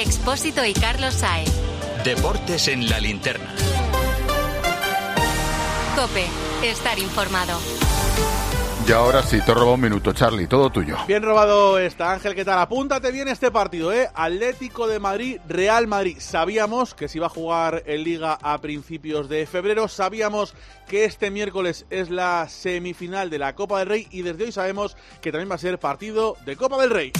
[0.00, 1.50] Expósito y Carlos Saez.
[2.04, 3.54] Deportes en la linterna.
[5.94, 6.24] Cope,
[6.62, 7.58] estar informado.
[8.88, 10.96] Y ahora sí, te robo un minuto, Charlie, todo tuyo.
[11.06, 12.58] Bien robado está, Ángel, ¿qué tal?
[12.60, 14.08] Apúntate bien este partido, ¿eh?
[14.14, 16.16] Atlético de Madrid, Real Madrid.
[16.18, 20.54] Sabíamos que se iba a jugar en Liga a principios de febrero, sabíamos
[20.88, 24.96] que este miércoles es la semifinal de la Copa del Rey y desde hoy sabemos
[25.20, 27.12] que también va a ser partido de Copa del Rey.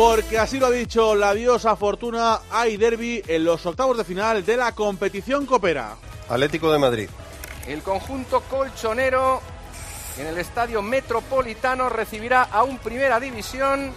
[0.00, 4.46] Porque así lo ha dicho la diosa Fortuna, hay derby en los octavos de final
[4.46, 5.94] de la competición copera.
[6.26, 7.10] Atlético de Madrid.
[7.66, 9.42] El conjunto colchonero
[10.16, 13.92] en el estadio metropolitano recibirá a un primera división.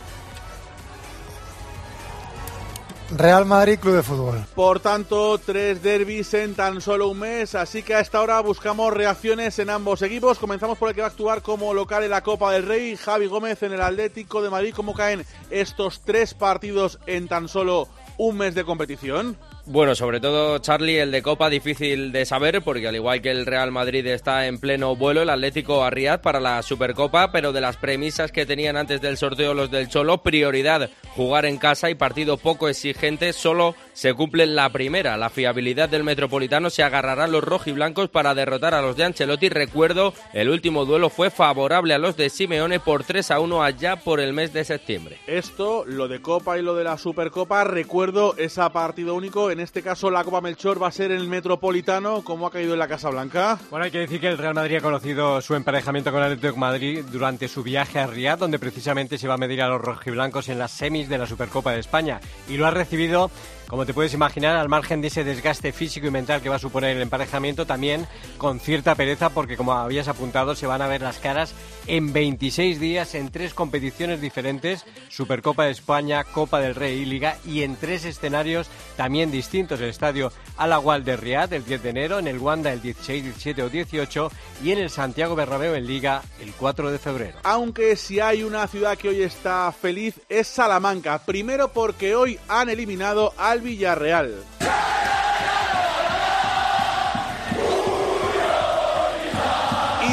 [3.12, 4.46] Real Madrid Club de Fútbol.
[4.56, 8.94] Por tanto, tres derbis en tan solo un mes, así que a esta hora buscamos
[8.94, 10.40] reacciones en ambos equipos.
[10.40, 13.28] Comenzamos por el que va a actuar como local en la Copa del Rey, Javi
[13.28, 14.74] Gómez en el Atlético de Madrid.
[14.76, 17.88] ¿Cómo caen estos tres partidos en tan solo
[18.18, 19.38] un mes de competición?
[19.66, 23.46] Bueno, sobre todo Charlie, el de Copa difícil de saber porque al igual que el
[23.46, 27.62] Real Madrid está en pleno vuelo, el Atlético a Riyadh para la Supercopa, pero de
[27.62, 31.96] las premisas que tenían antes del sorteo los del Cholo, prioridad jugar en casa y
[31.96, 35.18] partido poco exigente, solo se cumple la primera.
[35.18, 39.50] La fiabilidad del Metropolitano se agarrará a los rojiblancos para derrotar a los de Ancelotti.
[39.50, 43.96] Recuerdo, el último duelo fue favorable a los de Simeone por 3 a 1 allá
[43.98, 45.20] por el mes de septiembre.
[45.28, 49.82] Esto, lo de Copa y lo de la Supercopa, recuerdo esa partido único en este
[49.82, 53.10] caso la Copa Melchor va a ser el Metropolitano, como ha caído en la Casa
[53.10, 53.60] Blanca.
[53.70, 56.54] Bueno, hay que decir que el Real Madrid ha conocido su emparejamiento con el Atlético
[56.54, 59.82] de Madrid durante su viaje a Riyadh, donde precisamente se va a medir a los
[59.82, 62.20] rojiblancos en las semis de la Supercopa de España.
[62.50, 63.30] Y lo ha recibido
[63.74, 66.60] como te puedes imaginar, al margen de ese desgaste físico y mental que va a
[66.60, 68.06] suponer el emparejamiento, también
[68.38, 71.56] con cierta pereza, porque como habías apuntado, se van a ver las caras
[71.88, 77.38] en 26 días en tres competiciones diferentes, Supercopa de España, Copa del Rey y Liga,
[77.48, 82.20] y en tres escenarios también distintos, el estadio Alagual de Riyadh el 10 de enero,
[82.20, 84.32] en el Wanda el 16, 17 o 18
[84.64, 87.40] y en el Santiago Bernabéu en Liga el 4 de febrero.
[87.42, 92.70] Aunque si hay una ciudad que hoy está feliz es Salamanca, primero porque hoy han
[92.70, 94.36] eliminado al Villarreal.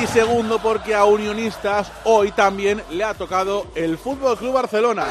[0.01, 5.05] Y segundo porque a Unionistas hoy también le ha tocado el Fútbol Club Barcelona.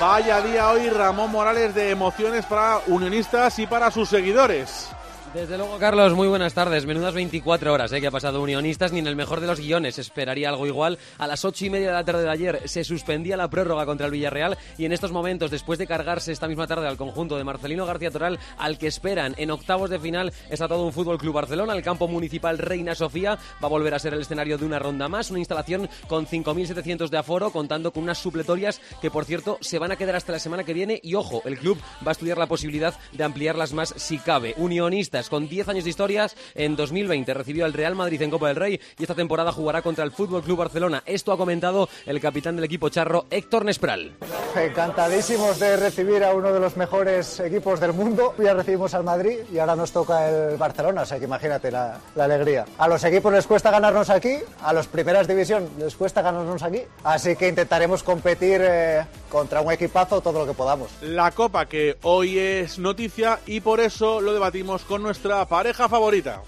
[0.00, 4.88] Vaya día hoy Ramón Morales de emociones para Unionistas y para sus seguidores.
[5.36, 6.86] Desde luego, Carlos, muy buenas tardes.
[6.86, 8.00] Menudas 24 horas ¿eh?
[8.00, 10.98] que ha pasado Unionistas, ni en el mejor de los guiones esperaría algo igual.
[11.18, 14.06] A las ocho y media de la tarde de ayer se suspendía la prórroga contra
[14.06, 17.44] el Villarreal y en estos momentos, después de cargarse esta misma tarde al conjunto de
[17.44, 21.34] Marcelino García Toral, al que esperan en octavos de final, está todo un Fútbol Club
[21.34, 21.74] Barcelona.
[21.74, 25.06] El campo municipal Reina Sofía va a volver a ser el escenario de una ronda
[25.10, 29.78] más, una instalación con 5.700 de aforo, contando con unas supletorias que, por cierto, se
[29.78, 30.98] van a quedar hasta la semana que viene.
[31.02, 34.54] Y ojo, el club va a estudiar la posibilidad de ampliarlas más si cabe.
[34.56, 38.56] Unionistas con 10 años de historias, en 2020 recibió al Real Madrid en Copa del
[38.56, 41.02] Rey y esta temporada jugará contra el Fútbol Club Barcelona.
[41.06, 44.12] Esto ha comentado el capitán del equipo charro, Héctor Nespral.
[44.54, 48.34] Encantadísimos de recibir a uno de los mejores equipos del mundo.
[48.38, 51.98] Ya recibimos al Madrid y ahora nos toca el Barcelona, o sea que imagínate la,
[52.14, 52.64] la alegría.
[52.78, 56.82] A los equipos les cuesta ganarnos aquí, a los primeras división les cuesta ganarnos aquí,
[57.04, 60.90] así que intentaremos competir eh, contra un equipazo todo lo que podamos.
[61.02, 66.42] La Copa que hoy es noticia y por eso lo debatimos con nuestra pareja favorita.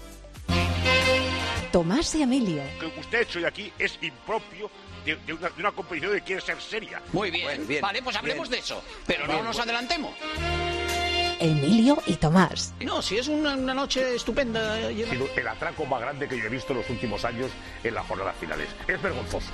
[1.71, 2.61] Tomás y Emilio.
[2.81, 4.69] Lo que usted ha hecho de aquí es impropio
[5.05, 7.01] de, de una, de una competición que quiere ser seria.
[7.13, 7.65] Muy bien.
[7.81, 8.83] Vale, pues hablemos de eso.
[9.07, 10.13] Pero no nos adelantemos.
[11.39, 12.73] Emilio y Tomás.
[12.81, 14.75] No, si es una, una noche estupenda.
[14.75, 17.49] Ha sido el atraco más grande que yo he visto en los últimos años
[17.81, 18.67] en las jornadas finales.
[18.89, 19.51] Es vergonzoso.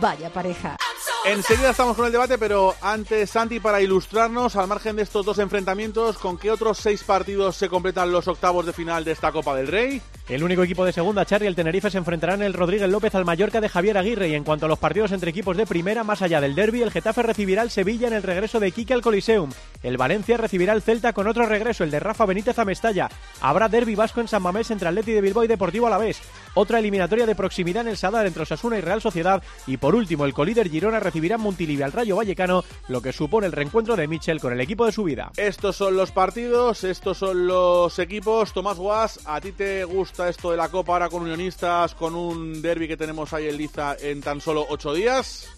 [0.00, 0.76] Vaya pareja.
[1.22, 5.38] Enseguida estamos con el debate, pero antes, Santi, para ilustrarnos, al margen de estos dos
[5.38, 9.54] enfrentamientos, ¿con qué otros seis partidos se completan los octavos de final de esta Copa
[9.54, 10.00] del Rey?
[10.30, 13.26] El único equipo de segunda, Charlie, el Tenerife, se enfrentará en el Rodríguez López al
[13.26, 14.28] Mallorca de Javier Aguirre.
[14.28, 16.90] Y en cuanto a los partidos entre equipos de primera, más allá del derby, el
[16.90, 19.50] Getafe recibirá al Sevilla en el regreso de Quique al Coliseum.
[19.82, 23.10] El Valencia recibirá al Celta con otro regreso, el de Rafa Benítez a Mestalla.
[23.40, 26.22] Habrá derby vasco en San Mamés entre Atleti de Bilbao y Deportivo Alavés.
[26.54, 29.42] Otra eliminatoria de proximidad en el Sadar entre Osasuna y Real Sociedad.
[29.66, 33.46] Y por último, el colíder Girona recibirá en Montilivi al Rayo Vallecano, lo que supone
[33.46, 35.30] el reencuentro de Michel con el equipo de su vida.
[35.36, 38.52] Estos son los partidos, estos son los equipos.
[38.52, 42.60] Tomás Guas, ¿a ti te gusta esto de la Copa ahora con Unionistas, con un
[42.62, 45.48] derby que tenemos ahí en Liza en tan solo ocho días?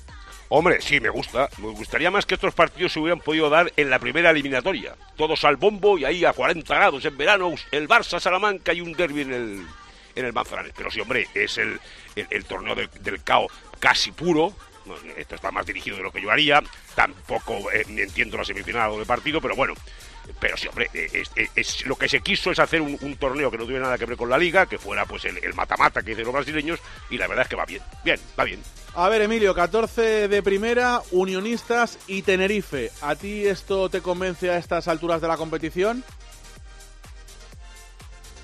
[0.54, 1.48] Hombre, sí, me gusta.
[1.56, 4.94] Me gustaría más que estos partidos se hubieran podido dar en la primera eliminatoria.
[5.16, 8.92] Todos al bombo y ahí a 40 grados en verano, el Barça Salamanca y un
[8.92, 9.66] derby en el,
[10.14, 10.72] en el Manzanares.
[10.76, 11.80] Pero sí, hombre, es el,
[12.16, 13.46] el, torneo de- del CAO
[13.78, 14.54] casi puro.
[15.16, 16.62] Esto está más dirigido de lo que yo haría.
[16.96, 19.74] Tampoco eh, entiendo la semifinal o de partido, pero bueno.
[20.40, 23.58] Pero sí, hombre, eh, es, es- lo que se quiso es hacer un, torneo que
[23.58, 26.10] no tuviera nada que ver con la liga, que fuera pues el el mata-mata que
[26.10, 26.78] dicen los brasileños,
[27.10, 28.60] y la verdad es que va bien, bien, va bien.
[28.94, 32.90] A ver, Emilio, 14 de primera, Unionistas y Tenerife.
[33.00, 36.04] ¿A ti esto te convence a estas alturas de la competición?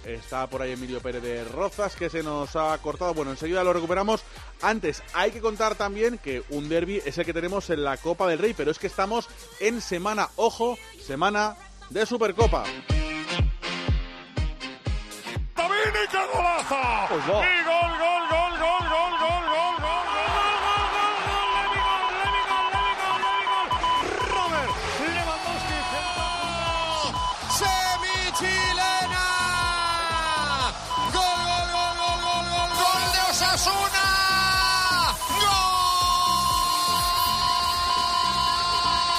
[0.05, 3.15] Está por ahí Emilio Pérez de Rozas, que se nos ha cortado.
[3.15, 4.23] Bueno, enseguida lo recuperamos.
[4.62, 8.27] Antes, hay que contar también que un derby es el que tenemos en la Copa
[8.29, 9.29] del Rey, pero es que estamos
[9.61, 11.56] en semana, ojo, semana
[11.91, 12.65] de Supercopa.
[15.55, 16.77] ¡Tamini, qué golazo!
[17.09, 17.27] Pues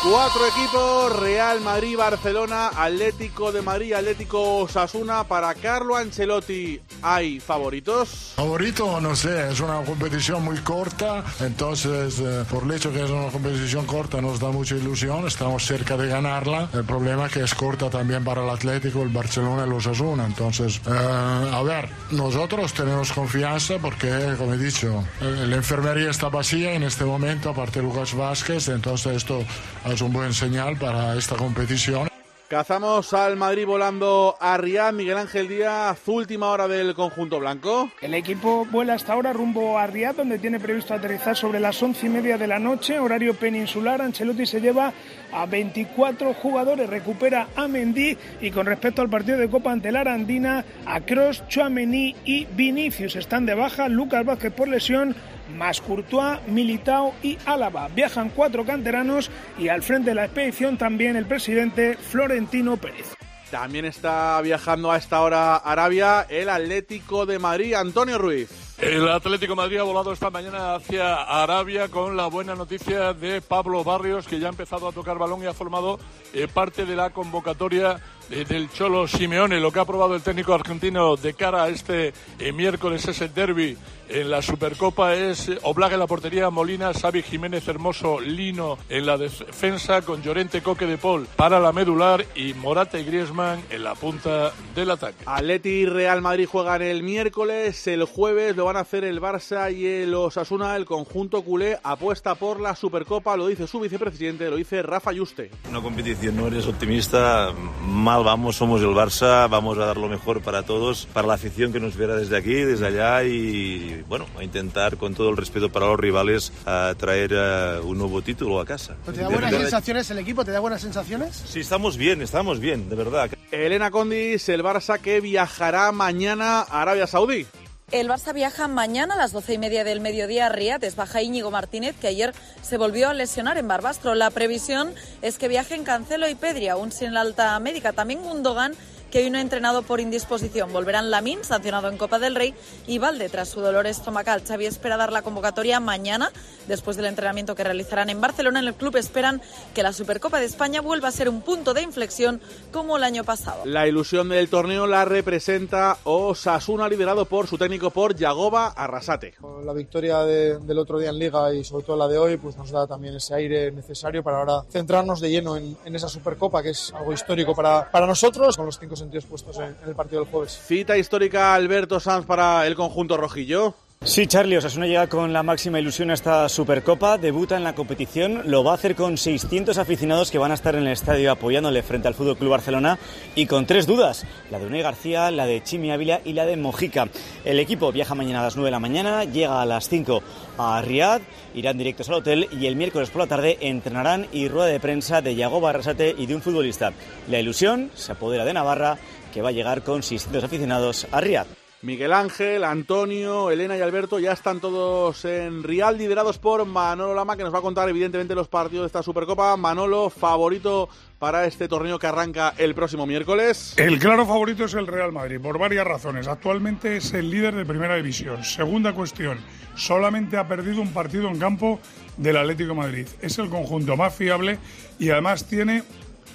[0.10, 5.24] Cuatro equipos, Real Madrid, Barcelona, Atlético de Madrid, Atlético Osasuna.
[5.26, 8.34] Para Carlo Ancelotti, ¿hay favoritos?
[8.36, 13.10] Favorito, no sé, es una competición muy corta, entonces eh, por el hecho que es
[13.10, 16.70] una competición corta nos da mucha ilusión, estamos cerca de ganarla.
[16.74, 20.26] El problema es que es corta también para el Atlético, el Barcelona y los Osasuna.
[20.26, 26.30] Entonces, eh, a ver, nosotros tenemos confianza porque, como he dicho, eh, la enfermería está
[26.30, 29.44] vacía en este momento, aparte de Lucas Vázquez, entonces esto
[29.86, 32.09] es un buen señal para esta competición.
[32.50, 37.92] Cazamos al Madrid volando a Riyadh, Miguel Ángel Díaz, última hora del conjunto blanco.
[38.02, 42.08] El equipo vuela hasta ahora rumbo a Riyadh, donde tiene previsto aterrizar sobre las once
[42.08, 44.02] y media de la noche, horario peninsular.
[44.02, 44.92] Ancelotti se lleva
[45.32, 50.00] a 24 jugadores, recupera a Mendy y con respecto al partido de Copa ante la
[50.00, 55.16] Arandina, a Kroos, Chouameni y Vinicius están de baja, Lucas Vázquez por lesión,
[55.56, 57.88] más Courtois, Militao y Álava.
[57.90, 63.16] Viajan cuatro canteranos y al frente de la expedición también el presidente Florentino Pérez.
[63.52, 68.76] También está viajando a esta hora Arabia el Atlético de Madrid, Antonio Ruiz.
[68.78, 73.42] El Atlético de Madrid ha volado esta mañana hacia Arabia con la buena noticia de
[73.42, 76.00] Pablo Barrios, que ya ha empezado a tocar balón y ha formado
[76.34, 78.00] eh, parte de la convocatoria
[78.30, 79.60] del Cholo Simeone.
[79.60, 83.34] Lo que ha aprobado el técnico argentino de cara a este eh, miércoles es el
[83.34, 83.78] derby
[84.10, 89.06] en la Supercopa es eh, Oblak en la portería, Molina, Xavi Jiménez, Hermoso, Lino en
[89.06, 93.84] la defensa con Llorente, Coque de Paul para la medular y Morata y Griezmann en
[93.84, 95.24] la punta del ataque.
[95.26, 99.72] Atleti y Real Madrid juegan el miércoles, el jueves lo van a hacer el Barça
[99.72, 104.56] y el Osasuna, el conjunto culé apuesta por la Supercopa, lo dice su vicepresidente, lo
[104.56, 105.52] dice Rafa Yuste.
[105.70, 107.54] Una competición, no eres optimista,
[107.84, 111.72] mal vamos, somos el Barça, vamos a dar lo mejor para todos, para la afición
[111.72, 115.72] que nos viera desde aquí, desde allá y bueno, a intentar con todo el respeto
[115.72, 118.96] para los rivales a traer eh, un nuevo título a casa.
[119.06, 120.46] ¿Te da buenas sensaciones el equipo?
[120.46, 121.44] ¿Te da buenas sensaciones?
[121.48, 123.30] Sí, estamos bien, estamos bien, de verdad.
[123.52, 127.48] Elena Condis, el Barça que viajará mañana a Arabia Saudí.
[127.92, 130.96] El Barça viaja mañana a las doce y media del mediodía a Riyadh.
[130.96, 134.14] Baja Íñigo Martínez, que ayer se volvió a lesionar en Barbastro.
[134.14, 134.94] La previsión
[135.24, 137.92] es que viajen Cancelo y Pedri, aún sin la alta médica.
[137.92, 138.76] También Gundogan,
[139.12, 140.72] que hoy no ha entrenado por indisposición.
[140.74, 142.54] Volverán Lamin, sancionado en Copa del Rey,
[142.88, 144.42] y Valde tras su dolor estomacal.
[144.48, 146.32] Xavi espera dar la convocatoria mañana,
[146.68, 148.60] después del entrenamiento que realizarán en Barcelona.
[148.60, 149.42] En el club esperan
[149.74, 153.24] que la Supercopa de España vuelva a ser un punto de inflexión como el año
[153.24, 153.62] pasado.
[153.66, 159.36] La ilusión del torneo la representa Osasuna, liderado por su técnico por Yagoba Arrasate.
[159.64, 162.56] La victoria de- del otro día en Liga y sobre todo la de hoy pues
[162.58, 166.62] nos da también ese aire necesario para ahora centrarnos de lleno en, en esa Supercopa
[166.62, 169.96] que es algo histórico para, para nosotros con los cinco sentidos puestos en, en el
[169.96, 170.60] partido del jueves.
[170.66, 173.74] Cita histórica Alberto Sanz para el conjunto rojillo.
[174.06, 178.44] Sí, Charlie, Osasuna llega con la máxima ilusión a esta Supercopa, debuta en la competición,
[178.46, 181.84] lo va a hacer con 600 aficionados que van a estar en el estadio apoyándole
[181.84, 182.98] frente al Fútbol Club Barcelona
[183.36, 186.56] y con tres dudas, la de Unai García, la de Chimi Ávila y la de
[186.56, 187.10] Mojica.
[187.44, 190.24] El equipo viaja mañana a las 9 de la mañana, llega a las 5
[190.58, 191.20] a Riad,
[191.54, 195.22] irán directos al hotel y el miércoles por la tarde entrenarán y rueda de prensa
[195.22, 196.94] de Yago Barrasate y de un futbolista.
[197.28, 198.98] La ilusión se apodera de Navarra,
[199.34, 201.59] que va a llegar con 600 aficionados a Riad.
[201.82, 207.38] Miguel Ángel, Antonio, Elena y Alberto ya están todos en Real, liderados por Manolo Lama,
[207.38, 209.56] que nos va a contar evidentemente los partidos de esta Supercopa.
[209.56, 213.76] Manolo, favorito para este torneo que arranca el próximo miércoles.
[213.78, 216.28] El claro favorito es el Real Madrid, por varias razones.
[216.28, 218.44] Actualmente es el líder de primera división.
[218.44, 219.38] Segunda cuestión,
[219.76, 221.80] solamente ha perdido un partido en campo
[222.18, 223.08] del Atlético Madrid.
[223.22, 224.60] Es el conjunto más fiable
[225.00, 225.84] y además tiene,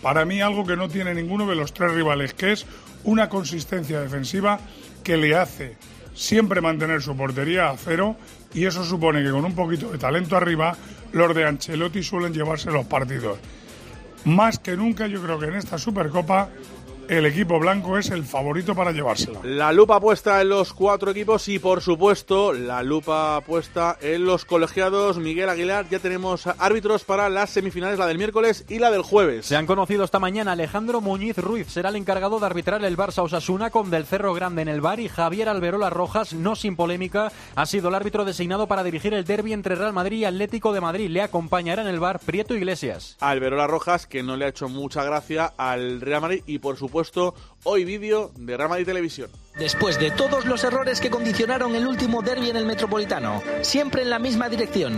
[0.00, 2.64] para mí, algo que no tiene ninguno de los tres rivales, que es
[3.04, 4.58] una consistencia defensiva
[5.04, 5.76] que le hace
[6.14, 8.16] siempre mantener su portería a cero
[8.54, 10.76] y eso supone que con un poquito de talento arriba,
[11.12, 13.38] los de Ancelotti suelen llevarse los partidos.
[14.24, 16.48] Más que nunca, yo creo que en esta Supercopa
[17.08, 19.40] el equipo blanco es el favorito para llevársela.
[19.42, 24.44] La lupa puesta en los cuatro equipos y, por supuesto, la lupa puesta en los
[24.44, 25.18] colegiados.
[25.18, 29.46] Miguel Aguilar, ya tenemos árbitros para las semifinales, la del miércoles y la del jueves.
[29.46, 30.52] Se han conocido esta mañana.
[30.52, 34.62] Alejandro Muñiz Ruiz será el encargado de arbitrar el Barça Osasuna con Del Cerro Grande
[34.62, 38.66] en el bar y Javier Alberola Rojas, no sin polémica, ha sido el árbitro designado
[38.66, 41.10] para dirigir el derby entre Real Madrid y Atlético de Madrid.
[41.10, 43.16] Le acompañará en el bar Prieto Iglesias.
[43.20, 46.93] Alberola Rojas, que no le ha hecho mucha gracia al Real Madrid y, por supuesto,
[47.64, 49.43] hoy vídeo de Real Madrid Televisión.
[49.56, 54.10] Después de todos los errores que condicionaron el último derby en el Metropolitano, siempre en
[54.10, 54.96] la misma dirección.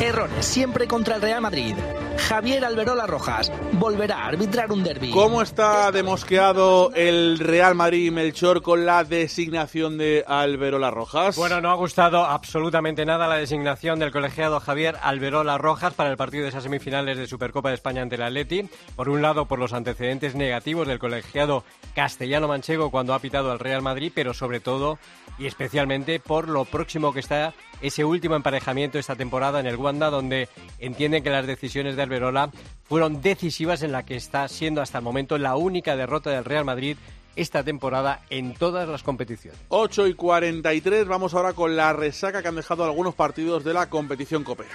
[0.00, 1.74] Errores siempre contra el Real Madrid.
[2.16, 5.10] Javier Alberola Rojas volverá a arbitrar un derby.
[5.10, 11.36] ¿Cómo está demosqueado el Real Madrid Melchor con la designación de Alberola Rojas?
[11.36, 16.16] Bueno, no ha gustado absolutamente nada la designación del colegiado Javier Alberola Rojas para el
[16.16, 18.68] partido de esas semifinales de Supercopa de España ante el Atleti.
[18.96, 21.64] Por un lado, por los antecedentes negativos del colegiado
[21.94, 24.98] castellano-manchego cuando ha pitado al Real Madrid, pero sobre todo
[25.38, 30.10] y especialmente por lo próximo que está ese último emparejamiento esta temporada en el Wanda,
[30.10, 32.50] donde entienden que las decisiones de Alberola
[32.84, 36.64] fueron decisivas en la que está siendo hasta el momento la única derrota del Real
[36.64, 36.96] Madrid
[37.36, 39.58] esta temporada en todas las competiciones.
[39.68, 43.88] 8 y 43, vamos ahora con la resaca que han dejado algunos partidos de la
[43.88, 44.74] competición copera.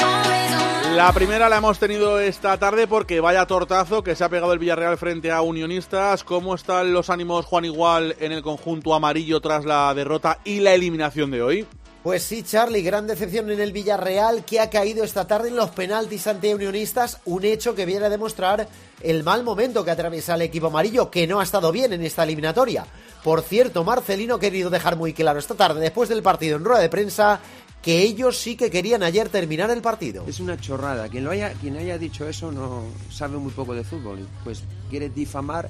[0.95, 4.59] La primera la hemos tenido esta tarde porque vaya tortazo que se ha pegado el
[4.59, 6.25] Villarreal frente a Unionistas.
[6.25, 10.73] ¿Cómo están los ánimos, Juan Igual, en el conjunto amarillo tras la derrota y la
[10.73, 11.67] eliminación de hoy?
[12.03, 15.69] Pues sí, Charlie, gran decepción en el Villarreal que ha caído esta tarde en los
[15.69, 18.67] penaltis ante Unionistas, un hecho que viene a demostrar
[19.01, 22.23] el mal momento que atraviesa el equipo amarillo, que no ha estado bien en esta
[22.23, 22.85] eliminatoria.
[23.23, 26.81] Por cierto, Marcelino ha querido dejar muy claro esta tarde, después del partido en rueda
[26.81, 27.39] de prensa,
[27.81, 30.25] que ellos sí que querían ayer terminar el partido.
[30.27, 31.09] Es una chorrada.
[31.09, 34.27] Quien, lo haya, quien haya dicho eso no sabe muy poco de fútbol.
[34.43, 35.69] Pues quiere difamar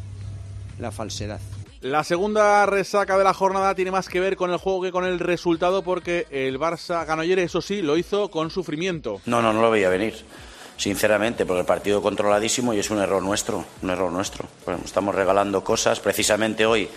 [0.79, 1.39] la falsedad.
[1.81, 5.05] La segunda resaca de la jornada tiene más que ver con el juego que con
[5.05, 9.19] el resultado porque el Barça ganó ayer, eso sí, lo hizo con sufrimiento.
[9.25, 10.13] No, no, no lo veía venir.
[10.77, 14.47] Sinceramente, porque el partido controladísimo y es un error nuestro, un error nuestro.
[14.65, 15.99] Bueno, estamos regalando cosas.
[15.99, 16.87] Precisamente hoy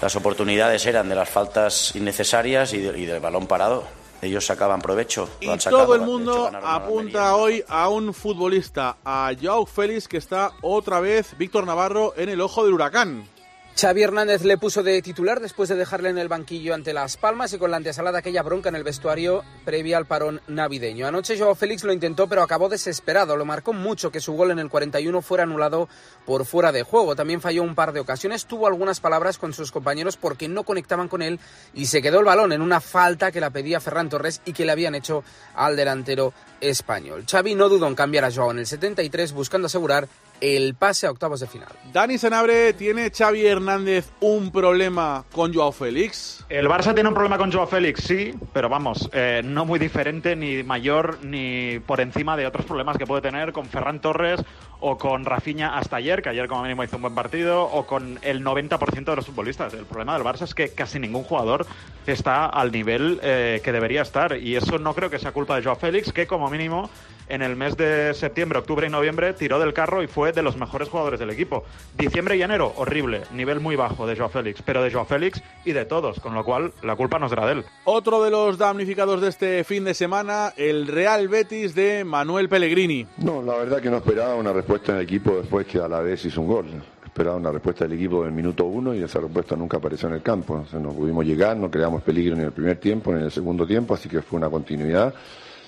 [0.00, 4.80] las oportunidades eran de las faltas innecesarias y, de, y del balón parado ellos sacaban
[4.80, 5.28] provecho.
[5.40, 11.00] Y todo el mundo apunta hoy a un futbolista, a Joao Félix, que está otra
[11.00, 13.28] vez Víctor Navarro en el ojo del huracán.
[13.74, 17.52] Xavi Hernández le puso de titular después de dejarle en el banquillo ante Las Palmas
[17.52, 21.06] y con la antesalada aquella bronca en el vestuario previa al parón navideño.
[21.06, 23.36] Anoche Joao Félix lo intentó pero acabó desesperado.
[23.36, 25.88] Lo marcó mucho que su gol en el 41 fuera anulado
[26.26, 27.16] por fuera de juego.
[27.16, 28.44] También falló un par de ocasiones.
[28.44, 31.40] Tuvo algunas palabras con sus compañeros porque no conectaban con él
[31.74, 34.66] y se quedó el balón en una falta que la pedía Ferran Torres y que
[34.66, 35.24] le habían hecho
[35.54, 37.24] al delantero español.
[37.28, 40.06] Xavi no dudó en cambiar a Joao en el 73 buscando asegurar
[40.42, 41.68] el pase a octavos de final.
[41.92, 46.44] Dani Senabre, ¿tiene Xavi Hernández un problema con Joao Félix?
[46.48, 50.34] El Barça tiene un problema con Joao Félix, sí, pero vamos, eh, no muy diferente,
[50.34, 54.40] ni mayor, ni por encima de otros problemas que puede tener con Ferran Torres
[54.80, 58.18] o con Rafinha hasta ayer, que ayer como mínimo hizo un buen partido, o con
[58.22, 59.72] el 90% de los futbolistas.
[59.74, 61.66] El problema del Barça es que casi ningún jugador
[62.04, 65.62] está al nivel eh, que debería estar, y eso no creo que sea culpa de
[65.62, 66.90] Joao Félix, que como mínimo
[67.32, 70.58] en el mes de septiembre, octubre y noviembre tiró del carro y fue de los
[70.58, 71.64] mejores jugadores del equipo.
[71.96, 75.72] Diciembre y enero, horrible, nivel muy bajo de Joao Félix, pero de Joao Félix y
[75.72, 77.64] de todos, con lo cual la culpa no será de él.
[77.84, 83.06] Otro de los damnificados de este fin de semana, el Real Betis de Manuel Pellegrini.
[83.16, 86.00] No, la verdad que no esperaba una respuesta en el equipo después que a la
[86.00, 86.66] vez hizo un gol.
[87.02, 90.16] Esperaba una respuesta del equipo en el minuto uno y esa respuesta nunca apareció en
[90.16, 90.64] el campo.
[90.66, 93.24] O sea, no pudimos llegar, no creamos peligro ni en el primer tiempo ni en
[93.24, 95.14] el segundo tiempo, así que fue una continuidad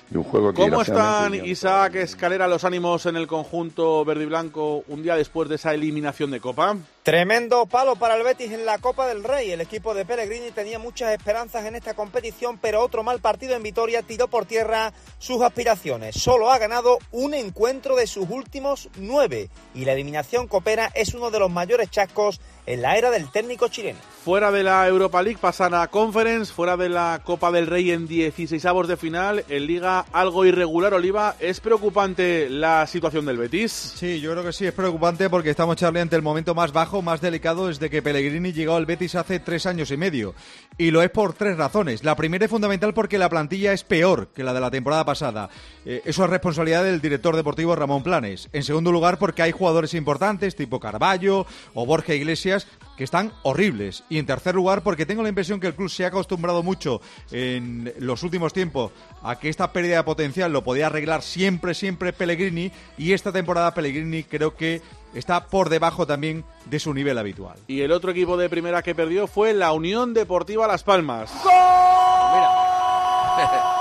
[0.09, 4.27] de un juego que ¿Cómo están Isaac Escalera los ánimos en el conjunto verde y
[4.27, 6.75] blanco un día después de esa eliminación de Copa?
[7.03, 9.51] Tremendo palo para el Betis en la Copa del Rey.
[9.51, 13.63] El equipo de Pellegrini tenía muchas esperanzas en esta competición, pero otro mal partido en
[13.63, 16.15] Vitoria tiró por tierra sus aspiraciones.
[16.15, 21.31] Solo ha ganado un encuentro de sus últimos nueve y la eliminación copera es uno
[21.31, 23.99] de los mayores chascos en la era del técnico chileno.
[24.23, 28.07] Fuera de la Europa League pasan a Conference, fuera de la Copa del Rey en
[28.07, 31.35] 16 avos de final, en Liga algo irregular, Oliva.
[31.39, 33.71] ¿Es preocupante la situación del Betis?
[33.71, 37.03] Sí, yo creo que sí, es preocupante porque estamos, Charlie, ante el momento más bajo,
[37.03, 40.33] más delicado desde que Pellegrini llegó al Betis hace tres años y medio.
[40.77, 42.03] Y lo es por tres razones.
[42.03, 45.49] La primera es fundamental porque la plantilla es peor que la de la temporada pasada.
[45.85, 48.49] Eh, eso es responsabilidad del director deportivo Ramón Planes.
[48.53, 51.45] En segundo lugar, porque hay jugadores importantes tipo Carballo
[51.75, 52.54] o Borja Iglesias
[52.97, 54.03] que están horribles.
[54.09, 57.01] Y en tercer lugar, porque tengo la impresión que el club se ha acostumbrado mucho
[57.31, 62.13] en los últimos tiempos a que esta pérdida de potencial lo podía arreglar siempre, siempre
[62.13, 62.71] Pellegrini.
[62.97, 64.81] Y esta temporada Pellegrini creo que
[65.13, 67.57] está por debajo también de su nivel habitual.
[67.67, 71.31] Y el otro equipo de primera que perdió fue la Unión Deportiva Las Palmas.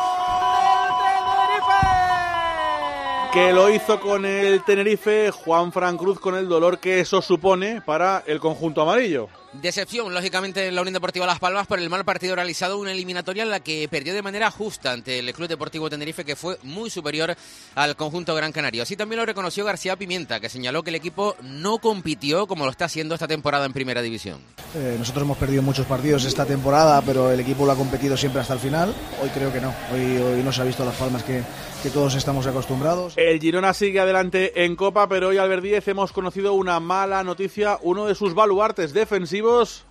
[3.34, 7.82] que lo hizo con el Tenerife, Juan Fran Cruz, con el dolor que eso supone
[7.84, 9.28] para el conjunto amarillo.
[9.61, 13.44] Decepción, lógicamente, en la Unión Deportiva Las Palmas por el mal partido realizado, una eliminatoria
[13.44, 16.90] en la que perdió de manera justa ante el Club Deportivo Tenerife, que fue muy
[16.90, 17.37] superior
[17.76, 18.82] al conjunto Gran Canario.
[18.82, 22.70] Así también lo reconoció García Pimienta, que señaló que el equipo no compitió como lo
[22.73, 24.40] está haciendo esta temporada en Primera División.
[24.75, 28.40] Eh, nosotros hemos perdido muchos partidos esta temporada, pero el equipo lo ha competido siempre
[28.40, 28.92] hasta el final.
[29.23, 29.73] Hoy creo que no.
[29.92, 31.42] Hoy, hoy no se ha visto Las Palmas que,
[31.82, 33.14] que todos estamos acostumbrados.
[33.16, 37.78] El Girona sigue adelante en Copa, pero hoy Albert Díez hemos conocido una mala noticia.
[37.82, 39.43] Uno de sus baluartes defensivos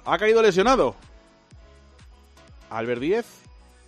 [0.06, 0.96] ha caído lesionado.
[2.70, 3.26] Albert Díez.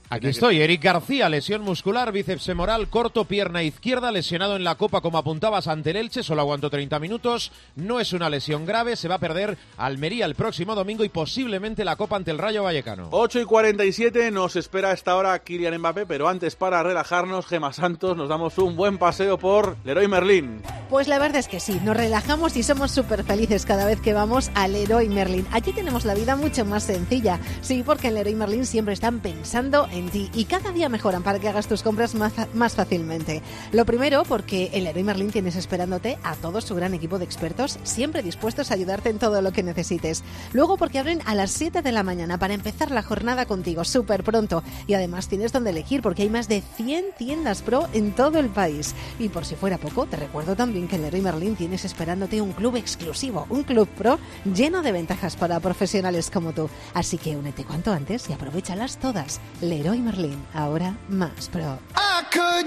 [0.08, 5.02] Aquí estoy, Eric García, lesión muscular, bíceps femoral, corto, pierna izquierda, lesionado en la Copa
[5.02, 9.08] como apuntabas ante el Elche, solo aguantó 30 minutos, no es una lesión grave, se
[9.08, 13.08] va a perder Almería el próximo domingo y posiblemente la Copa ante el Rayo Vallecano.
[13.10, 17.74] 8 y 47 nos espera a esta hora Kylian Mbappé, pero antes para relajarnos, Gema
[17.74, 20.62] Santos, nos damos un buen paseo por Leroy Merlin.
[20.88, 24.14] Pues la verdad es que sí, nos relajamos y somos súper felices cada vez que
[24.14, 25.48] vamos al Leroy Merlin.
[25.52, 29.88] Allí tenemos la vida mucho más sencilla, sí, porque en Leroy Merlin siempre están pensando
[29.96, 33.42] en ti y cada día mejoran para que hagas tus compras más, más fácilmente.
[33.72, 37.80] Lo primero, porque en Leroy Merlin tienes esperándote a todo su gran equipo de expertos,
[37.84, 40.24] siempre dispuestos a ayudarte en todo lo que necesites.
[40.54, 44.24] Luego, porque abren a las 7 de la mañana para empezar la jornada contigo súper
[44.24, 44.64] pronto.
[44.88, 48.50] Y además tienes donde elegir, porque hay más de 100 tiendas pro en todo el
[48.50, 48.94] país.
[49.20, 52.52] Y por si fuera poco, te recuerdo también que en Leroy Merlin tienes esperándote un
[52.52, 56.70] club exclusivo, un club pro lleno de ventajas para profesionales como tú.
[56.94, 59.40] Así que únete cuanto antes y aprovechalas todas.
[59.86, 61.78] Leroy Merlin, ahora más pro.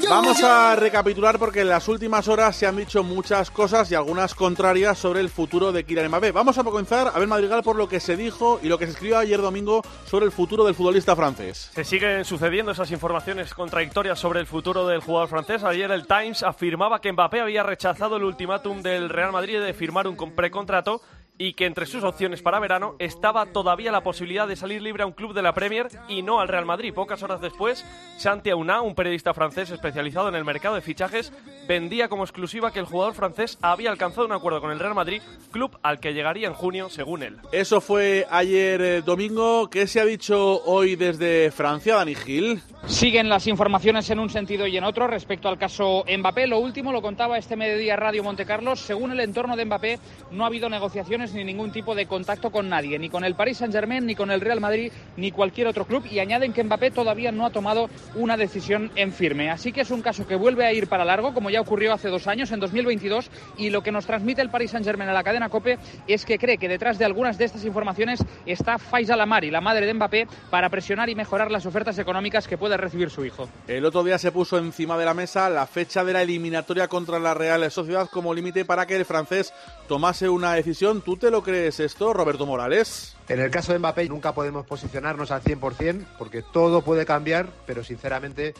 [0.09, 4.37] Vamos a recapitular porque en las últimas horas se han dicho muchas cosas y algunas
[4.37, 6.31] contrarias sobre el futuro de Kylian Mbappé.
[6.31, 8.93] Vamos a comenzar a ver Madrigal por lo que se dijo y lo que se
[8.93, 11.73] escribió ayer domingo sobre el futuro del futbolista francés.
[11.75, 15.65] Se siguen sucediendo esas informaciones contradictorias sobre el futuro del jugador francés.
[15.65, 20.07] Ayer el Times afirmaba que Mbappé había rechazado el ultimátum del Real Madrid de firmar
[20.07, 21.03] un precontrato
[21.39, 25.07] y que entre sus opciones para verano estaba todavía la posibilidad de salir libre a
[25.07, 26.93] un club de la Premier y no al Real Madrid.
[26.93, 27.85] Pocas horas después,
[28.17, 31.33] Santi Auna, un periodista francés especializado en el mercado de fichajes,
[31.69, 35.23] vendía como exclusiva que el jugador francés había alcanzado un acuerdo con el Real Madrid,
[35.53, 37.37] club al que llegaría en junio, según él.
[37.53, 39.71] Eso fue ayer eh, domingo.
[39.71, 42.61] ¿Qué se ha dicho hoy desde Francia, Dani Gil?
[42.87, 46.47] Siguen las informaciones en un sentido y en otro respecto al caso Mbappé.
[46.47, 48.81] Lo último lo contaba este mediodía Radio Montecarlos.
[48.81, 49.99] Según el entorno de Mbappé,
[50.31, 53.59] no ha habido negociaciones ni ningún tipo de contacto con nadie, ni con el Paris
[53.59, 56.05] Saint-Germain, ni con el Real Madrid, ni cualquier otro club.
[56.11, 59.51] Y añaden que Mbappé todavía no ha tomado una decisión en firme.
[59.51, 62.09] Así que es un caso que vuelve a ir para largo, como ya ocurrió hace
[62.09, 63.31] dos años, en 2022.
[63.57, 66.59] Y lo que nos transmite el Paris Saint-Germain a la cadena COPE es que cree
[66.59, 70.69] que detrás de algunas de estas informaciones está Faisal Amari, la madre de Mbappé, para
[70.69, 73.49] presionar y mejorar las ofertas económicas que puede recibir su hijo.
[73.67, 77.19] El otro día se puso encima de la mesa la fecha de la eliminatoria contra
[77.19, 79.53] la Real Sociedad como límite para que el francés
[79.89, 81.03] tomase una decisión.
[81.03, 83.17] ¿Tú te lo crees esto, Roberto Morales?
[83.29, 87.83] En el caso de Mbappé nunca podemos posicionarnos al 100% porque todo puede cambiar, pero
[87.83, 88.55] sinceramente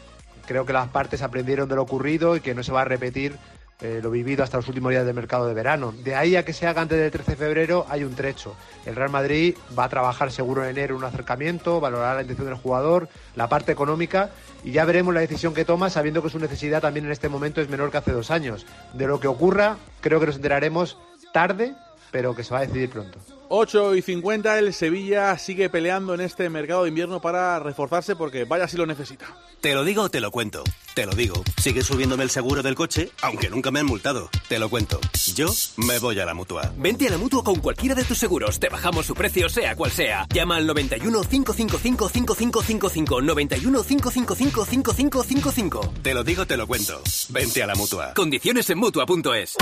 [0.47, 3.37] creo que las partes aprendieron de lo ocurrido y que no se va a repetir
[3.81, 5.93] eh, lo vivido hasta los últimos días del mercado de verano.
[5.93, 8.57] De ahí a que se haga antes del 13 de febrero hay un trecho.
[8.85, 12.57] El Real Madrid va a trabajar seguro en enero un acercamiento, valorará la intención del
[12.57, 14.31] jugador, la parte económica
[14.65, 17.61] y ya veremos la decisión que toma sabiendo que su necesidad también en este momento
[17.61, 18.67] es menor que hace dos años.
[18.95, 20.99] De lo que ocurra creo que nos enteraremos
[21.33, 21.75] tarde,
[22.11, 23.19] pero que se va a decidir pronto.
[23.51, 28.45] 8 y 50, el Sevilla sigue peleando en este mercado de invierno para reforzarse porque
[28.45, 29.27] vaya si lo necesita.
[29.61, 30.63] Te lo digo, te lo cuento.
[30.95, 31.43] Te lo digo.
[31.61, 34.29] Sigue subiéndome el seguro del coche, aunque nunca me han multado.
[34.49, 35.01] Te lo cuento.
[35.35, 36.73] Yo me voy a la mutua.
[36.77, 38.61] Vente a la mutua con cualquiera de tus seguros.
[38.61, 40.27] Te bajamos su precio, sea cual sea.
[40.33, 43.23] Llama al 91 555 5555.
[43.23, 45.93] 91 555 5555.
[46.03, 47.01] Te lo digo, te lo cuento.
[47.31, 48.15] Vente a la mutua.
[48.15, 49.57] Condiciones en mutua.es.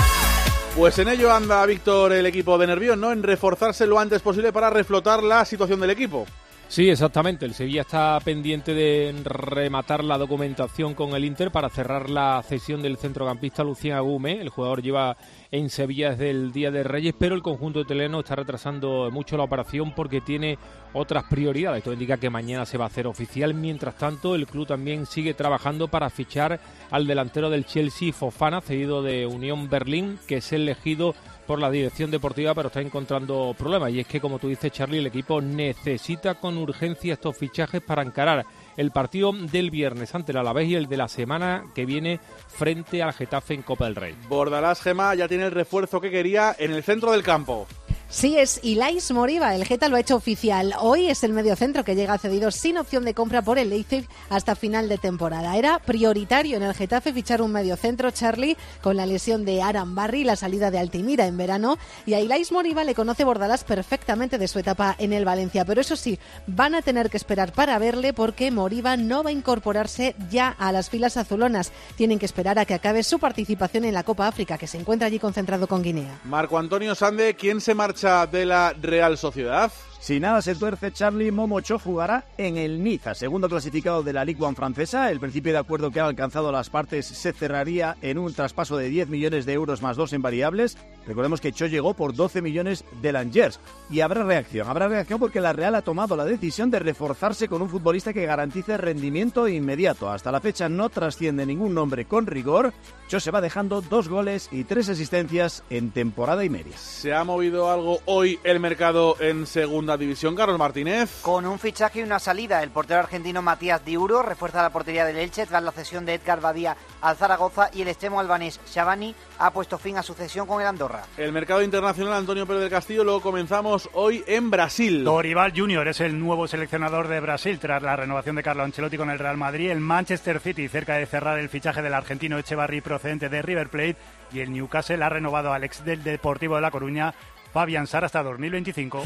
[0.77, 3.11] Pues en ello anda Víctor el equipo de Nervión, ¿no?
[3.11, 6.25] En reforzarse lo antes posible para reflotar la situación del equipo.
[6.69, 7.45] Sí, exactamente.
[7.45, 12.81] El Sevilla está pendiente de rematar la documentación con el Inter para cerrar la cesión
[12.81, 14.41] del centrocampista Lucien Agume.
[14.41, 15.15] El jugador lleva
[15.49, 19.43] en Sevilla desde el Día de Reyes, pero el conjunto teleno está retrasando mucho la
[19.43, 20.59] operación porque tiene
[20.91, 21.77] otras prioridades.
[21.77, 23.53] Esto indica que mañana se va a hacer oficial.
[23.53, 26.59] Mientras tanto, el club también sigue trabajando para fichar
[26.91, 31.15] al delantero del Chelsea, Fofana, cedido de Unión Berlín, que es elegido
[31.47, 33.91] por la dirección deportiva, pero está encontrando problemas.
[33.91, 38.03] Y es que, como tú dices, Charlie, el equipo necesita con urgencia estos fichajes para
[38.03, 42.19] encarar el partido del viernes ante el Alavés y el de la semana que viene
[42.47, 44.15] frente al Getafe en Copa del Rey.
[44.27, 47.65] Bordalás Gema ya tiene el refuerzo que quería en el centro del campo.
[48.09, 49.53] Sí, es Ilais Moriba.
[49.53, 50.73] El Geta lo ha hecho oficial.
[50.79, 54.55] Hoy es el mediocentro que llega cedido sin opción de compra por el Leipzig hasta
[54.55, 55.57] final de temporada.
[55.57, 60.21] Era prioritario en el Getafe fichar un mediocentro, Charlie, con la lesión de Aran Barry
[60.21, 61.77] y la salida de Altimira en verano.
[62.05, 65.65] Y a Ilais Moriba le conoce Bordalás perfectamente de su etapa en el Valencia.
[65.65, 66.17] Pero eso sí,
[66.47, 70.71] van a tener que esperar para verle porque Moriba no va a incorporarse ya a
[70.71, 71.73] las filas azulonas.
[71.97, 75.07] Tienen que esperar a que acabe su participación en la Copa África, que se encuentra
[75.07, 76.21] allí concentrado con Guinea.
[76.23, 77.96] Marco Antonio Sande, ¿quién se marcha?
[77.97, 79.71] De la Real Sociedad.
[79.99, 84.43] Si nada se tuerce, Charlie Momocho jugará en el Niza, segundo clasificado de la Ligue
[84.43, 85.11] 1 francesa.
[85.11, 88.89] El principio de acuerdo que han alcanzado las partes se cerraría en un traspaso de
[88.89, 90.77] 10 millones de euros más dos en variables.
[91.05, 93.59] Recordemos que Cho llegó por 12 millones de Langers.
[93.89, 97.61] Y habrá reacción, habrá reacción porque la Real ha tomado la decisión de reforzarse con
[97.61, 100.09] un futbolista que garantice rendimiento inmediato.
[100.09, 102.71] Hasta la fecha no trasciende ningún nombre con rigor.
[103.07, 106.77] Cho se va dejando dos goles y tres asistencias en temporada y media.
[106.77, 109.45] ¿Se ha movido algo hoy el mercado en
[109.87, 111.21] segunda división, Carlos Martínez?
[111.21, 115.15] Con un fichaje y una salida, el portero argentino Matías Diuro refuerza la portería del
[115.15, 119.51] Elche tras la cesión de Edgar Badía al Zaragoza y el extremo albanés Shabani ha
[119.51, 121.03] puesto fin a su cesión con el Andorra.
[121.15, 125.05] El mercado internacional Antonio Pérez del Castillo lo comenzamos hoy en Brasil.
[125.05, 129.09] Dorival Junior es el nuevo seleccionador de Brasil tras la renovación de Carlo Ancelotti con
[129.09, 129.71] el Real Madrid.
[129.71, 133.95] El Manchester City cerca de cerrar el fichaje del argentino Echevarri procedente de River Plate
[134.33, 137.13] y el Newcastle ha renovado al ex del Deportivo de La Coruña
[137.53, 139.05] Fabián Sar hasta 2025.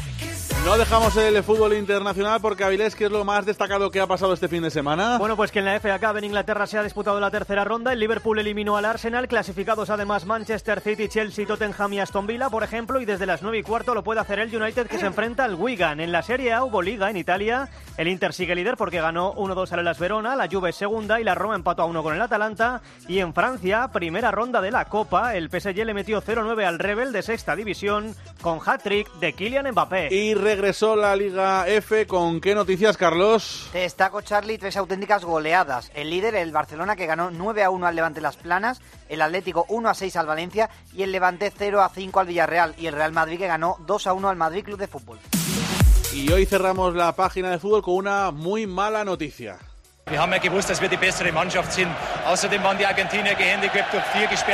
[0.64, 4.32] No dejamos el fútbol internacional porque Avilés, ¿qué es lo más destacado que ha pasado
[4.32, 5.18] este fin de semana?
[5.18, 7.92] Bueno, pues que en la FA Cup en Inglaterra se ha disputado la tercera ronda.
[7.92, 12.62] El Liverpool eliminó al Arsenal, clasificados además Manchester City, Chelsea, Tottenham y Aston Villa, por
[12.62, 15.44] ejemplo, y desde las 9 y cuarto lo puede hacer el United que se enfrenta
[15.44, 15.98] al Wigan.
[15.98, 17.68] En la Serie A hubo liga en Italia.
[17.96, 21.34] El Inter sigue líder porque ganó 1-2 al Las Verona, la Juve segunda y la
[21.34, 22.82] Roma empató a 1 con el Atalanta.
[23.08, 27.10] Y en Francia, primera ronda de la Copa, el PSG le metió 0-9 al Rebel
[27.10, 30.08] de sexta división con hat-trick de Kylian Mbappé.
[30.14, 32.06] Y regresó la Liga F.
[32.06, 33.70] ¿Con qué noticias, Carlos?
[33.72, 35.90] Te destaco, Charlie, tres auténticas goleadas.
[35.94, 39.64] El líder, el Barcelona, que ganó 9 a 1 al Levante Las Planas, el Atlético
[39.70, 42.94] 1 a 6 al Valencia y el Levante 0 a 5 al Villarreal y el
[42.94, 45.18] Real Madrid que ganó 2 a 1 al Madrid Club de Fútbol.
[46.12, 49.58] Y hoy cerramos la página de fútbol con una muy mala noticia.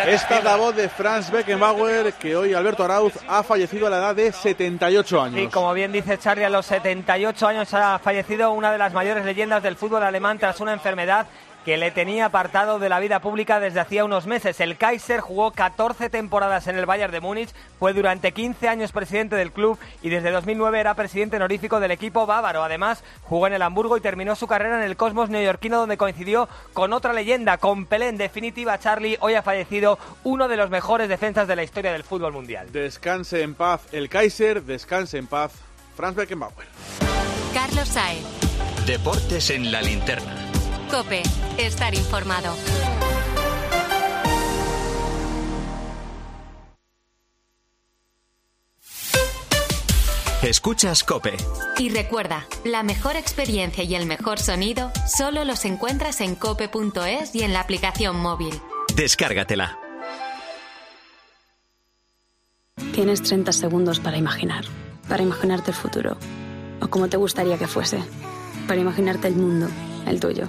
[0.08, 3.96] Esta es la voz de Franz Beckenbauer, que hoy Alberto Arauz ha fallecido a la
[3.96, 5.40] edad de 78 años.
[5.40, 9.24] Y como bien dice Charlie, a los 78 años ha fallecido una de las mayores
[9.24, 11.26] leyendas del fútbol alemán tras una enfermedad
[11.64, 14.60] que le tenía apartado de la vida pública desde hacía unos meses.
[14.60, 19.36] El Kaiser jugó 14 temporadas en el Bayern de Múnich, fue durante 15 años presidente
[19.36, 22.62] del club y desde 2009 era presidente honorífico del equipo bávaro.
[22.62, 26.48] Además, jugó en el Hamburgo y terminó su carrera en el Cosmos neoyorquino donde coincidió
[26.72, 28.08] con otra leyenda, con Pelé.
[28.08, 32.04] En definitiva, Charlie hoy ha fallecido uno de los mejores defensas de la historia del
[32.04, 32.72] fútbol mundial.
[32.72, 35.52] Descanse en paz el Kaiser, descanse en paz
[35.96, 36.66] Franz Beckenbauer.
[37.52, 38.24] Carlos Saez.
[38.86, 40.34] Deportes en la linterna.
[40.90, 41.22] Cope,
[41.66, 42.54] estar informado.
[50.42, 51.36] Escuchas Cope.
[51.78, 57.42] Y recuerda, la mejor experiencia y el mejor sonido solo los encuentras en cope.es y
[57.42, 58.54] en la aplicación móvil.
[58.94, 59.78] Descárgatela.
[62.94, 64.64] Tienes 30 segundos para imaginar,
[65.08, 66.16] para imaginarte el futuro,
[66.80, 68.02] o como te gustaría que fuese,
[68.66, 69.68] para imaginarte el mundo,
[70.06, 70.48] el tuyo,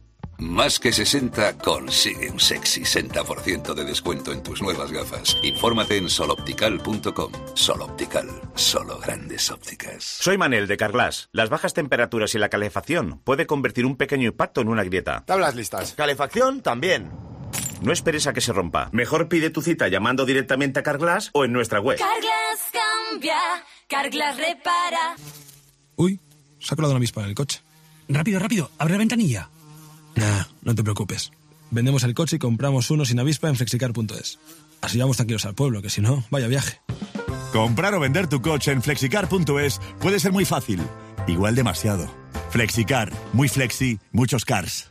[0.41, 5.37] Más que 60 consigue un sexy 60% de descuento en tus nuevas gafas.
[5.43, 7.31] Infórmate en soloptical.com.
[7.53, 10.03] Soloptical, solo grandes ópticas.
[10.03, 11.29] Soy Manel de Carglass.
[11.31, 15.23] Las bajas temperaturas y la calefacción puede convertir un pequeño impacto en una grieta.
[15.27, 15.93] Tablas listas.
[15.93, 17.11] Calefacción también.
[17.83, 18.89] No esperes a que se rompa.
[18.93, 21.99] Mejor pide tu cita llamando directamente a Carglass o en nuestra web.
[21.99, 22.71] Carglass
[23.11, 23.37] cambia,
[23.87, 25.15] Carglass repara.
[25.97, 26.19] Uy,
[26.59, 27.61] se ha colado una avispa en el coche.
[28.09, 29.51] Rápido, rápido, abre la ventanilla.
[30.15, 31.31] Nah, no te preocupes.
[31.71, 34.39] Vendemos el coche y compramos uno sin avispa en flexicar.es.
[34.81, 36.81] Así vamos tranquilos al pueblo, que si no, vaya viaje.
[37.53, 40.81] Comprar o vender tu coche en flexicar.es puede ser muy fácil.
[41.27, 42.09] Igual demasiado.
[42.49, 44.90] Flexicar, muy flexi, muchos cars.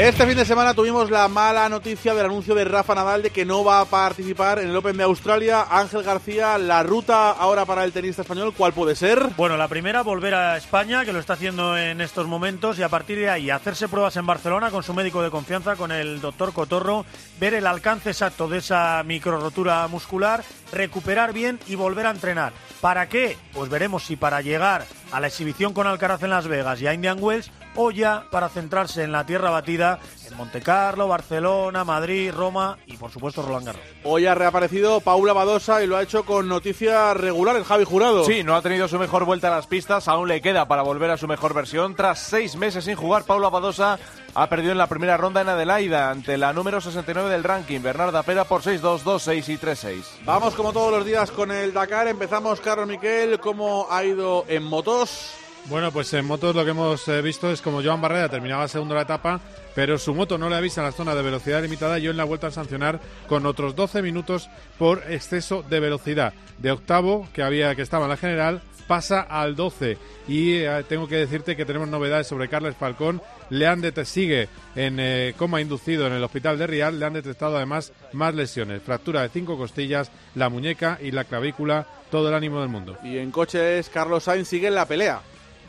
[0.00, 3.44] Este fin de semana tuvimos la mala noticia del anuncio de Rafa Nadal de que
[3.44, 5.66] no va a participar en el Open de Australia.
[5.70, 9.28] Ángel García, la ruta ahora para el tenista español, ¿cuál puede ser?
[9.36, 12.88] Bueno, la primera, volver a España, que lo está haciendo en estos momentos, y a
[12.88, 16.54] partir de ahí hacerse pruebas en Barcelona con su médico de confianza, con el doctor
[16.54, 17.04] Cotorro,
[17.38, 22.54] ver el alcance exacto de esa micro rotura muscular, recuperar bien y volver a entrenar.
[22.80, 23.36] ¿Para qué?
[23.52, 26.94] Pues veremos si para llegar a la exhibición con Alcaraz en Las Vegas y a
[26.94, 32.32] Indian Wells o ya para centrarse en la tierra batida en Monte Carlo, Barcelona, Madrid,
[32.32, 33.82] Roma y por supuesto Roland Garros.
[34.04, 38.24] Hoy ha reaparecido Paula Badosa y lo ha hecho con noticias regulares, Javi Jurado.
[38.24, 41.10] Sí, no ha tenido su mejor vuelta a las pistas, aún le queda para volver
[41.10, 41.94] a su mejor versión.
[41.94, 43.98] Tras seis meses sin jugar, Paula Badosa
[44.34, 48.22] ha perdido en la primera ronda en Adelaida ante la número 69 del ranking, Bernarda
[48.22, 50.02] Pera, por 6-2, 2-6 y 3-6.
[50.24, 52.08] Vamos como todos los días con el Dakar.
[52.08, 55.39] Empezamos, Carlos Miquel, ¿cómo ha ido en motos?
[55.66, 58.96] Bueno, pues en motos lo que hemos eh, visto es como Joan Barrera terminaba segunda
[58.96, 59.40] la etapa,
[59.74, 62.24] pero su moto no le avisa en la zona de velocidad limitada y en la
[62.24, 66.32] vuelta a sancionar con otros 12 minutos por exceso de velocidad.
[66.58, 69.98] De octavo, que había que estaba en la general, pasa al 12.
[70.26, 73.22] Y eh, tengo que decirte que tenemos novedades sobre Carles Falcón.
[73.48, 76.98] Le han sigue en eh, coma inducido en el hospital de Rial.
[76.98, 81.86] Le han detectado además más lesiones: fractura de cinco costillas, la muñeca y la clavícula.
[82.10, 82.98] Todo el ánimo del mundo.
[83.04, 85.20] Y en coches, Carlos Sainz sigue en la pelea.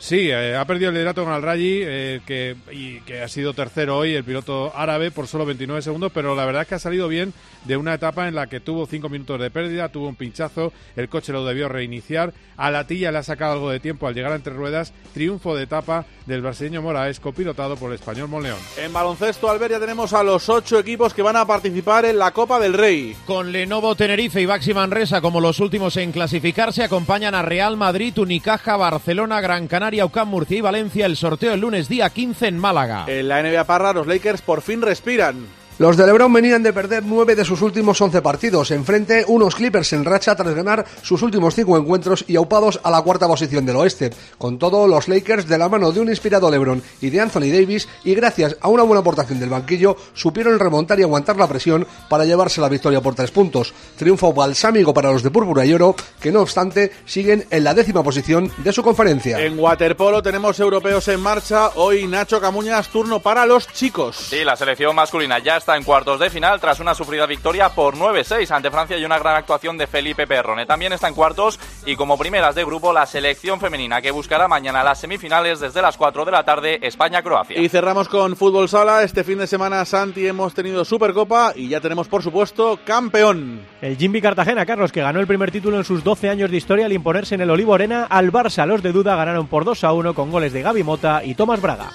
[0.02, 3.54] Sí, eh, ha perdido el liderato con Al Rayi, eh, que, y que ha sido
[3.54, 6.80] tercero hoy, el piloto árabe, por solo 29 segundos, pero la verdad es que ha
[6.80, 7.32] salido bien
[7.66, 11.08] de una etapa en la que tuvo cinco minutos de pérdida, tuvo un pinchazo, el
[11.08, 14.32] coche lo debió reiniciar, a la tilla le ha sacado algo de tiempo al llegar
[14.32, 18.58] entre ruedas, triunfo de etapa del brasileño Moraes, copilotado por el español Monleón.
[18.78, 22.32] En baloncesto, Albert, ya tenemos a los ocho equipos que van a participar en la
[22.32, 23.16] Copa del Rey.
[23.24, 28.18] Con Lenovo, Tenerife y Baxi Manresa como los últimos en clasificarse, acompañan a Real Madrid,
[28.18, 31.06] Unicaja, Barcelona, Gran Canaria, UCAM, Murcia y Valencia.
[31.06, 33.04] El sorteo el lunes día 15 en Málaga.
[33.06, 35.61] En la NBA Parra, los Lakers por fin respiran.
[35.82, 38.70] Los de LeBron venían de perder nueve de sus últimos once partidos.
[38.70, 43.02] Enfrente, unos Clippers en racha tras ganar sus últimos cinco encuentros y aupados a la
[43.02, 44.10] cuarta posición del oeste.
[44.38, 47.88] Con todo, los Lakers, de la mano de un inspirado LeBron y de Anthony Davis,
[48.04, 52.24] y gracias a una buena aportación del banquillo, supieron remontar y aguantar la presión para
[52.24, 53.74] llevarse la victoria por tres puntos.
[53.96, 58.04] Triunfo balsámico para los de Púrpura y Oro, que no obstante siguen en la décima
[58.04, 59.40] posición de su conferencia.
[59.44, 61.70] En waterpolo tenemos europeos en marcha.
[61.74, 64.14] Hoy Nacho Camuñas, turno para los chicos.
[64.16, 67.96] Sí, la selección masculina ya está en cuartos de final tras una sufrida victoria por
[67.96, 70.66] 9-6 ante Francia y una gran actuación de Felipe Perrone.
[70.66, 74.84] También está en cuartos y como primeras de grupo la selección femenina que buscará mañana
[74.84, 77.60] las semifinales desde las 4 de la tarde España-Croacia.
[77.60, 79.02] Y cerramos con fútbol sala.
[79.02, 83.66] Este fin de semana, Santi, hemos tenido Supercopa y ya tenemos, por supuesto, campeón.
[83.80, 86.86] El Jimmy Cartagena, Carlos, que ganó el primer título en sus 12 años de historia
[86.86, 88.66] al imponerse en el Olivo Arena al Barça.
[88.66, 91.60] Los de Duda ganaron por 2 a 1 con goles de Gaby Mota y Tomás
[91.60, 91.90] Braga.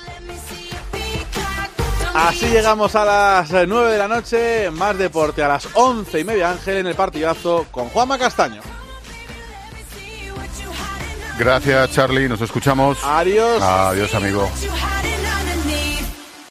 [2.17, 6.49] Así llegamos a las 9 de la noche, más deporte a las 11 y media
[6.49, 8.61] Ángel en el partidazo con Juanma Castaño.
[11.37, 12.97] Gracias Charlie, nos escuchamos.
[13.03, 13.61] Adiós.
[13.61, 14.49] Adiós amigo.